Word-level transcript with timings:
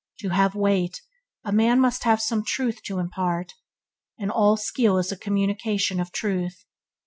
To 0.21 0.29
have 0.29 0.55
weight, 0.55 1.03
a 1.43 1.51
man 1.51 1.79
must 1.79 2.05
have 2.05 2.19
some 2.19 2.43
truth 2.43 2.81
to 2.85 2.97
impart, 2.97 3.53
and 4.17 4.31
all 4.31 4.57
skill 4.57 4.97
is 4.97 5.11
a 5.11 5.15
communication 5.15 5.99
of 5.99 6.11
truth. 6.11 6.65